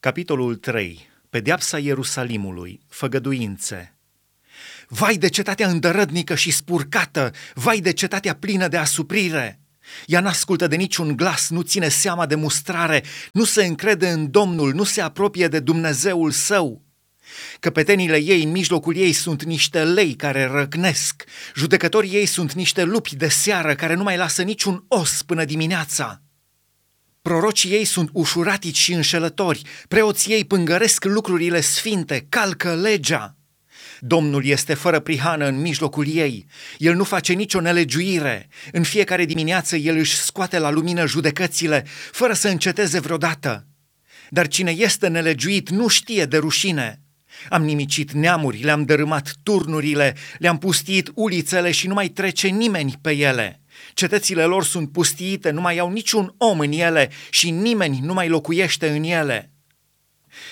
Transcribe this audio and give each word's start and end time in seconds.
Capitolul 0.00 0.56
3. 0.56 1.08
Pedeapsa 1.30 1.78
Ierusalimului. 1.78 2.80
Făgăduințe. 2.88 3.96
Vai 4.88 5.16
de 5.16 5.28
cetatea 5.28 5.68
îndărădnică 5.68 6.34
și 6.34 6.50
spurcată! 6.50 7.32
Vai 7.54 7.80
de 7.80 7.92
cetatea 7.92 8.34
plină 8.34 8.68
de 8.68 8.76
asuprire! 8.76 9.60
Ea 10.06 10.20
n-ascultă 10.20 10.66
de 10.66 10.76
niciun 10.76 11.16
glas, 11.16 11.48
nu 11.48 11.60
ține 11.60 11.88
seama 11.88 12.26
de 12.26 12.34
mustrare, 12.34 13.04
nu 13.32 13.44
se 13.44 13.64
încrede 13.64 14.08
în 14.08 14.30
Domnul, 14.30 14.74
nu 14.74 14.84
se 14.84 15.00
apropie 15.00 15.48
de 15.48 15.60
Dumnezeul 15.60 16.30
său. 16.30 16.82
Căpetenile 17.60 18.16
ei 18.22 18.42
în 18.42 18.50
mijlocul 18.50 18.96
ei 18.96 19.12
sunt 19.12 19.44
niște 19.44 19.84
lei 19.84 20.14
care 20.14 20.44
răcnesc, 20.44 21.24
judecătorii 21.54 22.14
ei 22.14 22.26
sunt 22.26 22.52
niște 22.52 22.82
lupi 22.82 23.16
de 23.16 23.28
seară 23.28 23.74
care 23.74 23.94
nu 23.94 24.02
mai 24.02 24.16
lasă 24.16 24.42
niciun 24.42 24.84
os 24.88 25.22
până 25.22 25.44
dimineața. 25.44 26.22
Prorocii 27.28 27.70
ei 27.70 27.84
sunt 27.84 28.10
ușuratici 28.12 28.76
și 28.76 28.92
înșelători, 28.92 29.62
preoții 29.88 30.32
ei 30.32 30.44
pângăresc 30.44 31.04
lucrurile 31.04 31.60
sfinte, 31.60 32.26
calcă 32.28 32.74
legea. 32.74 33.36
Domnul 34.00 34.44
este 34.44 34.74
fără 34.74 35.00
prihană 35.00 35.46
în 35.46 35.60
mijlocul 35.60 36.06
ei, 36.08 36.46
el 36.78 36.94
nu 36.94 37.04
face 37.04 37.32
nicio 37.32 37.60
nelegiuire, 37.60 38.48
în 38.72 38.82
fiecare 38.82 39.24
dimineață 39.24 39.76
el 39.76 39.96
își 39.96 40.16
scoate 40.16 40.58
la 40.58 40.70
lumină 40.70 41.06
judecățile, 41.06 41.84
fără 42.12 42.32
să 42.32 42.48
înceteze 42.48 43.00
vreodată. 43.00 43.66
Dar 44.28 44.48
cine 44.48 44.70
este 44.70 45.08
nelegiuit 45.08 45.70
nu 45.70 45.88
știe 45.88 46.24
de 46.24 46.36
rușine. 46.36 47.00
Am 47.48 47.64
nimicit 47.64 48.12
neamuri, 48.12 48.62
le-am 48.62 48.84
dărâmat 48.84 49.32
turnurile, 49.42 50.16
le-am 50.38 50.58
pustit 50.58 51.10
ulițele 51.14 51.70
și 51.70 51.86
nu 51.86 51.94
mai 51.94 52.08
trece 52.08 52.48
nimeni 52.48 52.98
pe 53.00 53.10
ele. 53.10 53.60
Cetățile 53.94 54.44
lor 54.44 54.64
sunt 54.64 54.92
pustiite, 54.92 55.50
nu 55.50 55.60
mai 55.60 55.78
au 55.78 55.90
niciun 55.90 56.34
om 56.36 56.60
în 56.60 56.72
ele 56.72 57.10
și 57.30 57.50
nimeni 57.50 58.00
nu 58.02 58.12
mai 58.12 58.28
locuiește 58.28 58.88
în 58.88 59.02
ele. 59.02 59.52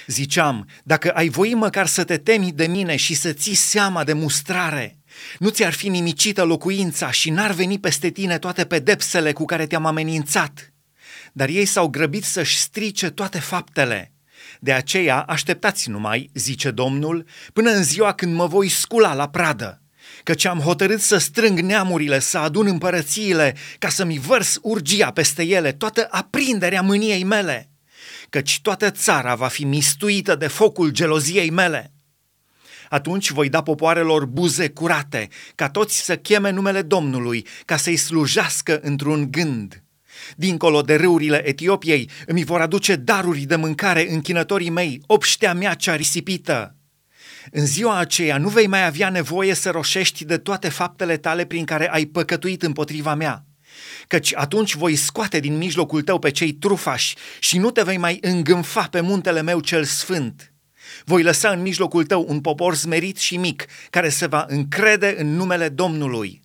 Ziceam, 0.07 0.69
dacă 0.85 1.11
ai 1.11 1.29
voi 1.29 1.55
măcar 1.55 1.87
să 1.87 2.05
te 2.05 2.17
temi 2.17 2.53
de 2.53 2.67
mine 2.67 2.97
și 2.97 3.15
să 3.15 3.33
ții 3.33 3.55
seama 3.55 4.05
de 4.05 4.13
mustrare, 4.13 4.99
nu 5.39 5.49
ți-ar 5.49 5.73
fi 5.73 5.89
nimicită 5.89 6.43
locuința 6.43 7.11
și 7.11 7.31
n-ar 7.31 7.53
veni 7.53 7.79
peste 7.79 8.11
tine 8.11 8.39
toate 8.39 8.65
pedepsele 8.65 9.33
cu 9.33 9.45
care 9.45 9.67
te-am 9.67 9.87
amenințat. 9.87 10.73
Dar 11.33 11.49
ei 11.49 11.65
s-au 11.65 11.89
grăbit 11.89 12.25
să-și 12.25 12.59
strice 12.59 13.11
toate 13.11 13.39
faptele. 13.39 14.13
De 14.61 14.73
aceea 14.73 15.21
așteptați 15.21 15.91
numai, 15.91 16.31
zice 16.35 16.71
Domnul, 16.71 17.27
până 17.53 17.71
în 17.71 17.83
ziua 17.83 18.13
când 18.13 18.35
mă 18.35 18.47
voi 18.47 18.69
scula 18.69 19.15
la 19.15 19.29
pradă 19.29 19.81
căci 20.23 20.45
am 20.45 20.59
hotărât 20.59 21.01
să 21.01 21.19
strâng 21.19 21.61
neamurile, 21.61 22.19
să 22.19 22.39
adun 22.39 22.67
împărățiile, 22.67 23.57
ca 23.79 23.89
să-mi 23.89 24.19
vărs 24.19 24.59
urgia 24.63 25.11
peste 25.11 25.43
ele, 25.43 25.73
toată 25.73 26.09
aprinderea 26.11 26.83
mâniei 26.83 27.25
mele, 27.25 27.71
căci 28.29 28.61
toată 28.63 28.91
țara 28.91 29.35
va 29.35 29.49
fi 29.49 29.65
mistuită 29.65 30.35
de 30.35 30.47
focul 30.47 30.91
geloziei 30.91 31.51
mele. 31.51 31.91
Atunci 32.89 33.31
voi 33.31 33.49
da 33.49 33.63
popoarelor 33.63 34.27
buze 34.27 34.69
curate, 34.69 35.29
ca 35.55 35.71
toți 35.71 36.05
să 36.05 36.17
cheme 36.17 36.51
numele 36.51 36.83
Domnului, 36.83 37.47
ca 37.65 37.77
să-i 37.77 37.97
slujească 37.97 38.81
într-un 38.83 39.31
gând. 39.31 39.81
Dincolo 40.37 40.83
de 40.83 40.95
râurile 40.95 41.49
Etiopiei 41.49 42.11
îmi 42.27 42.45
vor 42.45 42.61
aduce 42.61 42.97
daruri 42.97 43.41
de 43.41 43.57
mâncare 43.57 44.11
închinătorii 44.11 44.71
mei, 44.71 45.03
obștea 45.07 45.55
mea 45.55 45.75
cea 45.75 45.97
risipită. 45.97 46.77
În 47.51 47.67
ziua 47.67 47.99
aceea 47.99 48.39
nu 48.39 48.49
vei 48.49 48.67
mai 48.67 48.87
avea 48.87 49.11
nevoie 49.11 49.55
să 49.55 49.71
roșești 49.71 50.25
de 50.25 50.39
toate 50.39 50.69
faptele 50.69 51.17
tale 51.17 51.45
prin 51.45 51.65
care 51.65 51.91
ai 51.91 52.05
păcătuit 52.05 52.63
împotriva 52.63 53.15
mea, 53.15 53.45
căci 54.09 54.35
atunci 54.35 54.75
voi 54.75 54.97
scoate 54.97 55.41
din 55.41 55.57
mijlocul 55.57 56.03
tău 56.03 56.19
pe 56.19 56.31
cei 56.31 56.53
trufași 56.53 57.15
și 57.39 57.59
nu 57.59 57.71
te 57.71 57.83
vei 57.83 57.97
mai 57.97 58.19
îngânfa 58.21 58.83
pe 58.91 59.01
muntele 59.01 59.43
meu 59.43 59.61
cel 59.61 59.85
sfânt. 59.85 60.53
Voi 61.05 61.23
lăsa 61.23 61.51
în 61.51 61.63
mijlocul 61.63 62.05
tău 62.05 62.25
un 62.29 62.41
popor 62.41 62.75
smerit 62.75 63.17
și 63.17 63.37
mic, 63.37 63.65
care 63.91 64.09
se 64.09 64.27
va 64.27 64.45
încrede 64.49 65.15
în 65.19 65.37
numele 65.37 65.69
Domnului. 65.69 66.43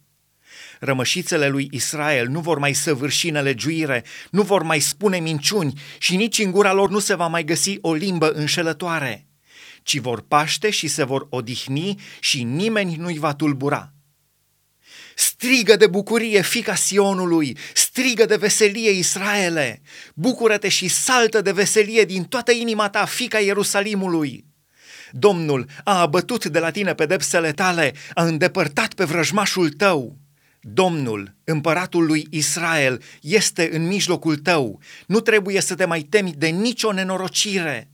Rămășițele 0.79 1.47
lui 1.47 1.67
Israel 1.71 2.27
nu 2.27 2.39
vor 2.39 2.57
mai 2.57 2.73
săvârși 2.73 3.29
nelegiuire, 3.29 4.03
nu 4.29 4.41
vor 4.41 4.63
mai 4.63 4.79
spune 4.79 5.19
minciuni 5.19 5.81
și 5.97 6.15
nici 6.15 6.39
în 6.39 6.51
gura 6.51 6.73
lor 6.73 6.89
nu 6.89 6.99
se 6.99 7.15
va 7.15 7.27
mai 7.27 7.43
găsi 7.43 7.77
o 7.81 7.93
limbă 7.93 8.31
înșelătoare 8.31 9.25
ci 9.83 9.97
vor 9.97 10.21
paște 10.21 10.69
și 10.69 10.87
se 10.87 11.03
vor 11.03 11.27
odihni 11.29 11.99
și 12.19 12.43
nimeni 12.43 12.95
nu-i 12.95 13.17
va 13.17 13.33
tulbura. 13.33 13.93
Strigă 15.15 15.75
de 15.75 15.87
bucurie, 15.87 16.41
fica 16.41 16.75
Sionului, 16.75 17.57
strigă 17.73 18.25
de 18.25 18.35
veselie, 18.35 18.89
Israele, 18.89 19.81
bucură-te 20.13 20.69
și 20.69 20.87
saltă 20.87 21.41
de 21.41 21.51
veselie 21.51 22.05
din 22.05 22.23
toată 22.23 22.51
inima 22.51 22.89
ta, 22.89 23.05
fica 23.05 23.39
Ierusalimului. 23.39 24.45
Domnul 25.11 25.65
a 25.83 25.99
abătut 25.99 26.45
de 26.45 26.59
la 26.59 26.71
tine 26.71 26.93
pedepsele 26.93 27.51
tale, 27.51 27.93
a 28.13 28.23
îndepărtat 28.23 28.93
pe 28.93 29.03
vrăjmașul 29.03 29.69
tău. 29.69 30.17
Domnul, 30.61 31.35
împăratul 31.43 32.05
lui 32.05 32.27
Israel, 32.29 33.03
este 33.21 33.69
în 33.73 33.87
mijlocul 33.87 34.37
tău. 34.37 34.79
Nu 35.07 35.19
trebuie 35.19 35.61
să 35.61 35.75
te 35.75 35.85
mai 35.85 36.01
temi 36.01 36.33
de 36.37 36.47
nicio 36.47 36.91
nenorocire. 36.91 37.89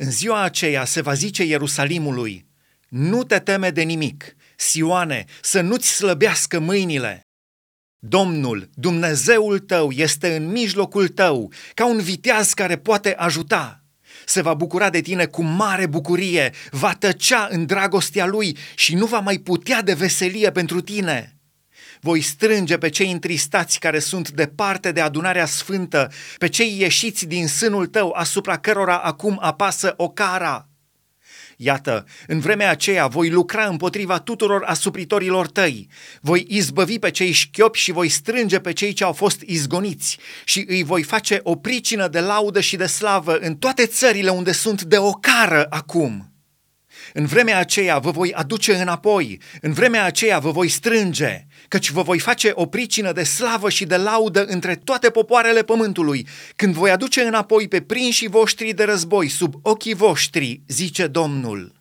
În 0.00 0.10
ziua 0.10 0.42
aceea 0.42 0.84
se 0.84 1.00
va 1.00 1.14
zice 1.14 1.44
Ierusalimului, 1.44 2.46
nu 2.88 3.24
te 3.24 3.38
teme 3.38 3.70
de 3.70 3.82
nimic, 3.82 4.36
Sioane, 4.56 5.24
să 5.42 5.60
nu-ți 5.60 5.88
slăbească 5.88 6.58
mâinile. 6.58 7.20
Domnul, 7.98 8.70
Dumnezeul 8.74 9.58
tău, 9.58 9.90
este 9.90 10.36
în 10.36 10.50
mijlocul 10.50 11.08
tău, 11.08 11.52
ca 11.74 11.86
un 11.86 12.00
viteaz 12.00 12.52
care 12.52 12.76
poate 12.78 13.14
ajuta. 13.14 13.84
Se 14.26 14.42
va 14.42 14.54
bucura 14.54 14.90
de 14.90 15.00
tine 15.00 15.26
cu 15.26 15.42
mare 15.42 15.86
bucurie, 15.86 16.52
va 16.70 16.94
tăcea 16.94 17.48
în 17.50 17.66
dragostea 17.66 18.26
lui 18.26 18.56
și 18.74 18.94
nu 18.94 19.06
va 19.06 19.20
mai 19.20 19.38
putea 19.38 19.82
de 19.82 19.94
veselie 19.94 20.50
pentru 20.50 20.80
tine 20.80 21.37
voi 22.00 22.20
strânge 22.20 22.78
pe 22.78 22.88
cei 22.88 23.12
întristați 23.12 23.78
care 23.78 23.98
sunt 23.98 24.30
departe 24.30 24.92
de 24.92 25.00
adunarea 25.00 25.46
sfântă, 25.46 26.12
pe 26.38 26.48
cei 26.48 26.80
ieșiți 26.80 27.26
din 27.26 27.48
sânul 27.48 27.86
tău 27.86 28.10
asupra 28.10 28.58
cărora 28.58 28.98
acum 28.98 29.38
apasă 29.40 29.94
o 29.96 30.08
cara. 30.08 30.68
Iată, 31.60 32.04
în 32.26 32.40
vremea 32.40 32.70
aceea 32.70 33.06
voi 33.06 33.30
lucra 33.30 33.66
împotriva 33.66 34.18
tuturor 34.18 34.62
asupritorilor 34.64 35.46
tăi, 35.46 35.88
voi 36.20 36.44
izbăvi 36.48 36.98
pe 36.98 37.10
cei 37.10 37.30
șchiopi 37.30 37.78
și 37.78 37.92
voi 37.92 38.08
strânge 38.08 38.58
pe 38.58 38.72
cei 38.72 38.92
ce 38.92 39.04
au 39.04 39.12
fost 39.12 39.40
izgoniți 39.40 40.18
și 40.44 40.64
îi 40.68 40.82
voi 40.82 41.02
face 41.02 41.40
o 41.42 41.56
pricină 41.56 42.08
de 42.08 42.20
laudă 42.20 42.60
și 42.60 42.76
de 42.76 42.86
slavă 42.86 43.36
în 43.36 43.56
toate 43.56 43.86
țările 43.86 44.30
unde 44.30 44.52
sunt 44.52 44.82
de 44.82 44.98
ocară 44.98 45.66
acum. 45.68 46.37
În 47.12 47.26
vremea 47.26 47.58
aceea 47.58 47.98
vă 47.98 48.10
voi 48.10 48.32
aduce 48.32 48.74
înapoi, 48.74 49.40
în 49.60 49.72
vremea 49.72 50.04
aceea 50.04 50.38
vă 50.38 50.50
voi 50.50 50.68
strânge, 50.68 51.46
căci 51.68 51.90
vă 51.90 52.02
voi 52.02 52.18
face 52.18 52.50
o 52.54 52.66
pricină 52.66 53.12
de 53.12 53.22
slavă 53.22 53.70
și 53.70 53.84
de 53.84 53.96
laudă 53.96 54.44
între 54.44 54.74
toate 54.74 55.10
popoarele 55.10 55.62
pământului, 55.62 56.26
când 56.56 56.74
voi 56.74 56.90
aduce 56.90 57.20
înapoi 57.20 57.68
pe 57.68 57.80
prinșii 57.80 58.28
voștri 58.28 58.72
de 58.72 58.84
război 58.84 59.28
sub 59.28 59.54
ochii 59.62 59.94
voștri, 59.94 60.62
zice 60.66 61.06
Domnul. 61.06 61.77